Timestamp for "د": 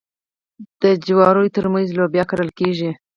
0.81-0.83